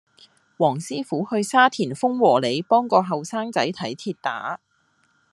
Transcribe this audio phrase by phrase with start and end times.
[0.57, 4.59] 黃師傅去沙田豐禾里幫個後生仔睇跌打